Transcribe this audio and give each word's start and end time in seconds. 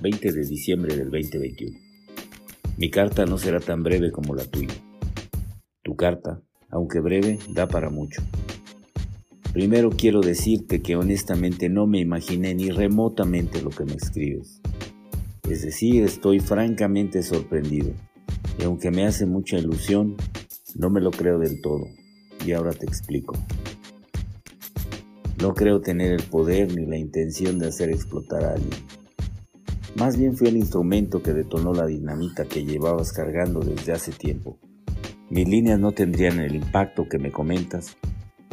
20 0.00 0.32
de 0.32 0.46
diciembre 0.46 0.96
del 0.96 1.10
2021. 1.10 1.78
Mi 2.78 2.90
carta 2.90 3.26
no 3.26 3.36
será 3.36 3.60
tan 3.60 3.82
breve 3.82 4.10
como 4.10 4.34
la 4.34 4.44
tuya. 4.44 4.74
Tu 5.82 5.94
carta, 5.94 6.40
aunque 6.70 7.00
breve, 7.00 7.38
da 7.50 7.68
para 7.68 7.90
mucho. 7.90 8.22
Primero 9.52 9.90
quiero 9.90 10.20
decirte 10.20 10.80
que 10.80 10.96
honestamente 10.96 11.68
no 11.68 11.86
me 11.86 11.98
imaginé 11.98 12.54
ni 12.54 12.70
remotamente 12.70 13.60
lo 13.60 13.70
que 13.70 13.84
me 13.84 13.94
escribes. 13.94 14.62
Es 15.50 15.62
decir, 15.62 16.04
estoy 16.04 16.40
francamente 16.40 17.22
sorprendido. 17.22 17.92
Y 18.58 18.64
aunque 18.64 18.90
me 18.90 19.04
hace 19.04 19.26
mucha 19.26 19.58
ilusión, 19.58 20.16
no 20.76 20.88
me 20.88 21.00
lo 21.00 21.10
creo 21.10 21.38
del 21.38 21.60
todo. 21.60 21.88
Y 22.46 22.52
ahora 22.52 22.72
te 22.72 22.86
explico. 22.86 23.36
No 25.42 25.52
creo 25.52 25.80
tener 25.80 26.12
el 26.12 26.22
poder 26.22 26.74
ni 26.74 26.86
la 26.86 26.96
intención 26.96 27.58
de 27.58 27.68
hacer 27.68 27.90
explotar 27.90 28.44
a 28.44 28.52
alguien. 28.52 28.99
Más 29.96 30.16
bien 30.16 30.36
fui 30.36 30.48
el 30.48 30.56
instrumento 30.56 31.22
que 31.22 31.32
detonó 31.32 31.72
la 31.72 31.86
dinamita 31.86 32.44
que 32.44 32.64
llevabas 32.64 33.12
cargando 33.12 33.60
desde 33.60 33.92
hace 33.92 34.12
tiempo. 34.12 34.58
Mis 35.30 35.48
líneas 35.48 35.80
no 35.80 35.92
tendrían 35.92 36.38
el 36.38 36.54
impacto 36.54 37.08
que 37.08 37.18
me 37.18 37.32
comentas, 37.32 37.96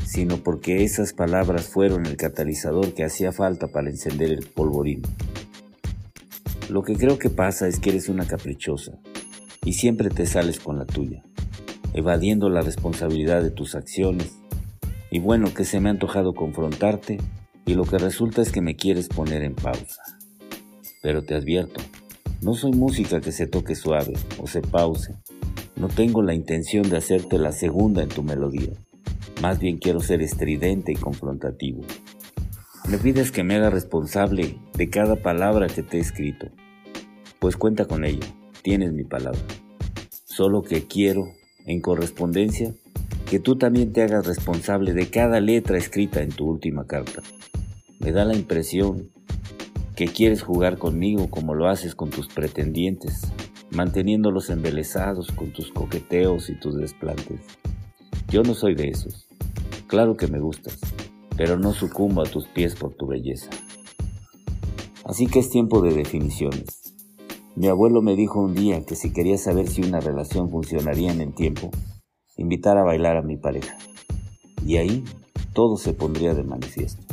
sino 0.04 0.38
porque 0.38 0.84
esas 0.84 1.14
palabras 1.14 1.68
fueron 1.68 2.06
el 2.06 2.18
catalizador 2.18 2.94
que 2.94 3.04
hacía 3.04 3.32
falta 3.32 3.68
para 3.68 3.90
encender 3.90 4.32
el 4.32 4.48
polvorín. 4.48 5.04
Lo 6.70 6.84
que 6.84 6.96
creo 6.96 7.20
que 7.20 7.30
pasa 7.30 7.68
es 7.68 7.80
que 7.80 7.92
eres 7.92 8.10
una 8.10 8.26
caprichosa 8.26 8.94
y 9.64 9.74
siempre 9.74 10.10
te 10.10 10.26
sales 10.26 10.60
con 10.60 10.78
la 10.80 10.86
tuya, 10.86 11.24
evadiendo 11.94 12.50
la 12.50 12.62
responsabilidad 12.62 13.44
de 13.44 13.52
tus 13.52 13.76
acciones. 13.76 14.34
Y 15.12 15.20
bueno, 15.20 15.54
que 15.54 15.66
se 15.66 15.80
me 15.80 15.90
ha 15.90 15.92
antojado 15.92 16.34
confrontarte 16.34 17.20
y 17.66 17.76
lo 17.76 17.86
que 17.86 17.98
resulta 17.98 18.42
es 18.42 18.52
que 18.52 18.62
me 18.62 18.76
quieres 18.76 19.08
poner 19.08 19.44
en 19.44 19.56
pausa. 19.56 20.17
Pero 21.02 21.24
te 21.24 21.36
advierto, 21.36 21.82
no 22.42 22.54
soy 22.54 22.72
música 22.72 23.22
que 23.22 23.32
se 23.32 23.48
toque 23.48 23.76
suave 23.76 24.14
o 24.40 24.48
se 24.48 24.62
pause. 24.62 25.14
No 25.76 25.88
tengo 25.88 26.22
la 26.22 26.34
intención 26.34 26.90
de 26.90 26.98
hacerte 26.98 27.38
la 27.38 27.52
segunda 27.52 28.04
en 28.04 28.10
tu 28.10 28.24
melodía. 28.24 28.74
Más 29.42 29.60
bien 29.60 29.78
quiero 29.78 30.00
ser 30.00 30.22
estridente 30.22 30.92
y 30.92 30.96
confrontativo. 30.96 31.82
Me 32.90 32.98
pides 32.98 33.32
que 33.32 33.44
me 33.44 33.56
haga 33.56 33.70
responsable 33.70 34.58
de 34.76 34.90
cada 34.90 35.18
palabra 35.18 35.68
que 35.68 35.84
te 35.84 35.98
he 35.98 36.00
escrito. 36.00 36.48
Pues 37.40 37.58
cuenta 37.58 37.86
con 37.86 38.06
ello, 38.06 38.26
tienes 38.64 38.94
mi 38.94 39.04
palabra. 39.04 39.42
Solo 40.26 40.62
que 40.62 40.88
quiero, 40.88 41.34
en 41.66 41.82
correspondencia, 41.82 42.74
que 43.30 43.40
tú 43.40 43.58
también 43.58 43.92
te 43.94 44.04
hagas 44.04 44.26
responsable 44.26 44.94
de 44.94 45.10
cada 45.10 45.40
letra 45.40 45.78
escrita 45.78 46.22
en 46.22 46.30
tu 46.30 46.48
última 46.48 46.88
carta. 46.88 47.22
Me 48.00 48.12
da 48.12 48.24
la 48.24 48.36
impresión 48.36 49.12
que 49.98 50.06
quieres 50.06 50.44
jugar 50.44 50.78
conmigo 50.78 51.28
como 51.32 51.56
lo 51.56 51.68
haces 51.68 51.96
con 51.96 52.12
tus 52.12 52.28
pretendientes, 52.28 53.34
manteniéndolos 53.72 54.52
embelesados 54.52 55.32
con 55.32 55.52
tus 55.52 55.72
coqueteos 55.72 56.52
y 56.52 56.60
tus 56.60 56.78
desplantes. 56.78 57.42
Yo 58.30 58.44
no 58.44 58.54
soy 58.54 58.76
de 58.76 58.90
esos. 58.90 59.28
Claro 59.88 60.16
que 60.16 60.28
me 60.28 60.40
gustas, 60.40 60.80
pero 61.36 61.58
no 61.58 61.74
sucumbo 61.74 62.22
a 62.22 62.26
tus 62.26 62.46
pies 62.48 62.76
por 62.76 62.94
tu 62.94 63.08
belleza. 63.08 63.50
Así 65.04 65.26
que 65.26 65.40
es 65.40 65.50
tiempo 65.50 65.82
de 65.82 65.96
definiciones. 65.96 66.94
Mi 67.56 67.66
abuelo 67.66 68.04
me 68.04 68.16
dijo 68.16 68.40
un 68.40 68.54
día 68.54 68.86
que 68.86 68.96
si 68.96 69.12
quería 69.12 69.40
saber 69.40 69.68
si 69.68 69.82
una 69.82 70.00
relación 70.00 70.52
funcionaría 70.52 71.12
en 71.12 71.22
el 71.22 71.34
tiempo, 71.34 71.72
invitar 72.36 72.78
a 72.78 72.84
bailar 72.84 73.18
a 73.18 73.24
mi 73.24 73.36
pareja. 73.36 73.76
Y 74.64 74.78
ahí 74.78 75.04
todo 75.54 75.76
se 75.78 75.94
pondría 75.94 76.36
de 76.36 76.44
manifiesto. 76.44 77.07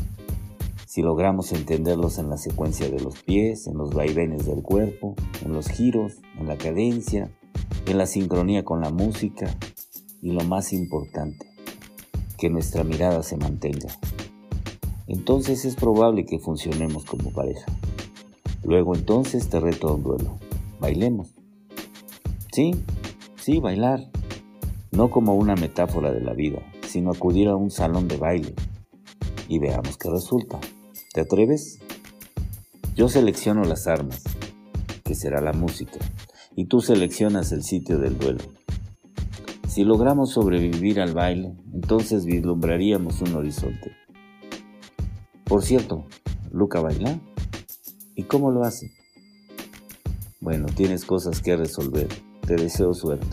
Si 0.94 1.02
logramos 1.02 1.50
entenderlos 1.50 2.18
en 2.18 2.30
la 2.30 2.36
secuencia 2.36 2.88
de 2.88 3.00
los 3.00 3.20
pies, 3.20 3.66
en 3.66 3.76
los 3.76 3.92
vaivenes 3.92 4.46
del 4.46 4.62
cuerpo, 4.62 5.16
en 5.44 5.52
los 5.52 5.66
giros, 5.66 6.20
en 6.38 6.46
la 6.46 6.56
cadencia, 6.56 7.32
en 7.86 7.98
la 7.98 8.06
sincronía 8.06 8.64
con 8.64 8.80
la 8.80 8.90
música 8.90 9.52
y 10.22 10.30
lo 10.30 10.44
más 10.44 10.72
importante, 10.72 11.50
que 12.38 12.48
nuestra 12.48 12.84
mirada 12.84 13.24
se 13.24 13.36
mantenga. 13.36 13.88
Entonces 15.08 15.64
es 15.64 15.74
probable 15.74 16.26
que 16.26 16.38
funcionemos 16.38 17.04
como 17.04 17.32
pareja. 17.32 17.66
Luego 18.62 18.94
entonces 18.94 19.48
te 19.48 19.58
reto 19.58 19.88
a 19.88 19.94
un 19.94 20.04
duelo. 20.04 20.38
Bailemos. 20.78 21.34
Sí, 22.52 22.70
sí, 23.34 23.58
bailar. 23.58 24.12
No 24.92 25.10
como 25.10 25.34
una 25.34 25.56
metáfora 25.56 26.12
de 26.12 26.20
la 26.20 26.34
vida, 26.34 26.60
sino 26.86 27.10
acudir 27.10 27.48
a 27.48 27.56
un 27.56 27.72
salón 27.72 28.06
de 28.06 28.16
baile 28.16 28.54
y 29.48 29.58
veamos 29.58 29.98
qué 29.98 30.08
resulta. 30.08 30.60
¿Te 31.14 31.20
atreves? 31.20 31.78
Yo 32.96 33.08
selecciono 33.08 33.62
las 33.62 33.86
armas, 33.86 34.24
que 35.04 35.14
será 35.14 35.40
la 35.40 35.52
música, 35.52 36.00
y 36.56 36.64
tú 36.64 36.80
seleccionas 36.80 37.52
el 37.52 37.62
sitio 37.62 38.00
del 38.00 38.18
duelo. 38.18 38.42
Si 39.68 39.84
logramos 39.84 40.32
sobrevivir 40.32 41.00
al 41.00 41.14
baile, 41.14 41.54
entonces 41.72 42.24
vislumbraríamos 42.24 43.20
un 43.20 43.36
horizonte. 43.36 43.92
Por 45.44 45.62
cierto, 45.62 46.04
¿Luca 46.50 46.80
baila? 46.80 47.20
¿Y 48.16 48.24
cómo 48.24 48.50
lo 48.50 48.64
hace? 48.64 48.90
Bueno, 50.40 50.66
tienes 50.66 51.04
cosas 51.04 51.40
que 51.40 51.56
resolver. 51.56 52.08
Te 52.44 52.56
deseo 52.56 52.92
suerte. 52.92 53.28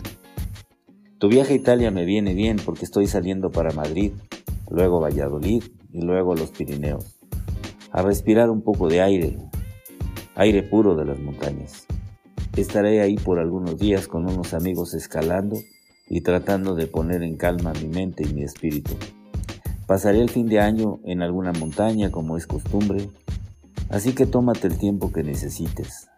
Tu 1.18 1.28
viaje 1.28 1.54
a 1.54 1.56
Italia 1.56 1.90
me 1.90 2.04
viene 2.04 2.34
bien 2.34 2.58
porque 2.64 2.84
estoy 2.84 3.08
saliendo 3.08 3.50
para 3.50 3.72
Madrid, 3.72 4.12
luego 4.70 5.00
Valladolid 5.00 5.64
y 5.92 6.00
luego 6.00 6.36
los 6.36 6.52
Pirineos. 6.52 7.21
A 7.92 8.00
respirar 8.00 8.48
un 8.48 8.62
poco 8.62 8.88
de 8.88 9.02
aire, 9.02 9.36
aire 10.34 10.62
puro 10.62 10.94
de 10.94 11.04
las 11.04 11.18
montañas. 11.18 11.86
Estaré 12.56 13.02
ahí 13.02 13.16
por 13.16 13.38
algunos 13.38 13.78
días 13.78 14.08
con 14.08 14.24
unos 14.24 14.54
amigos 14.54 14.94
escalando 14.94 15.58
y 16.08 16.22
tratando 16.22 16.74
de 16.74 16.86
poner 16.86 17.22
en 17.22 17.36
calma 17.36 17.74
mi 17.74 17.88
mente 17.88 18.24
y 18.26 18.32
mi 18.32 18.44
espíritu. 18.44 18.94
Pasaré 19.86 20.22
el 20.22 20.30
fin 20.30 20.46
de 20.46 20.58
año 20.58 21.00
en 21.04 21.20
alguna 21.20 21.52
montaña 21.52 22.10
como 22.10 22.38
es 22.38 22.46
costumbre, 22.46 23.10
así 23.90 24.14
que 24.14 24.24
tómate 24.24 24.68
el 24.68 24.78
tiempo 24.78 25.12
que 25.12 25.22
necesites. 25.22 26.08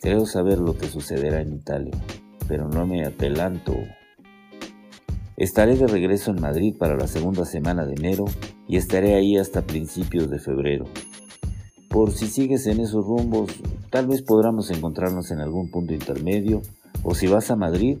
Creo 0.00 0.24
saber 0.24 0.58
lo 0.58 0.78
que 0.78 0.86
sucederá 0.86 1.42
en 1.42 1.52
Italia, 1.52 1.92
pero 2.46 2.66
no 2.66 2.86
me 2.86 3.04
adelanto. 3.04 3.74
Estaré 5.36 5.76
de 5.76 5.86
regreso 5.86 6.30
en 6.30 6.40
Madrid 6.40 6.74
para 6.78 6.96
la 6.96 7.08
segunda 7.08 7.44
semana 7.44 7.84
de 7.84 7.92
enero 7.92 8.24
y 8.68 8.76
estaré 8.76 9.14
ahí 9.14 9.36
hasta 9.36 9.62
principios 9.62 10.30
de 10.30 10.38
febrero. 10.38 10.84
Por 11.88 12.12
si 12.12 12.26
sigues 12.26 12.66
en 12.66 12.80
esos 12.80 13.04
rumbos, 13.04 13.50
tal 13.90 14.06
vez 14.06 14.22
podamos 14.22 14.70
encontrarnos 14.70 15.30
en 15.30 15.40
algún 15.40 15.70
punto 15.70 15.94
intermedio, 15.94 16.60
o 17.02 17.14
si 17.14 17.26
vas 17.26 17.50
a 17.50 17.56
Madrid, 17.56 17.98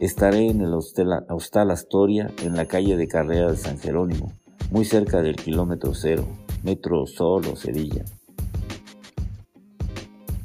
estaré 0.00 0.48
en 0.48 0.62
el 0.62 0.72
Hostal 0.72 1.70
Astoria, 1.70 2.32
en 2.42 2.56
la 2.56 2.64
calle 2.64 2.96
de 2.96 3.06
Carrera 3.06 3.50
de 3.50 3.58
San 3.58 3.78
Jerónimo, 3.78 4.32
muy 4.70 4.86
cerca 4.86 5.20
del 5.20 5.36
kilómetro 5.36 5.94
cero, 5.94 6.26
metro 6.62 7.06
Sol 7.06 7.46
o 7.52 7.56
Sevilla. 7.56 8.04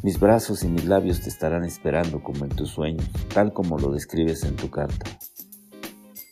Mis 0.04 0.20
brazos 0.20 0.64
y 0.64 0.68
mis 0.68 0.86
labios 0.86 1.22
te 1.22 1.30
estarán 1.30 1.64
esperando 1.64 2.22
como 2.22 2.44
en 2.44 2.52
tus 2.52 2.70
sueños, 2.70 3.10
tal 3.34 3.54
como 3.54 3.80
lo 3.80 3.92
describes 3.92 4.44
en 4.44 4.56
tu 4.56 4.70
carta. 4.70 5.06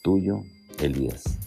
Tuyo, 0.03 0.41
Elías. 0.79 1.42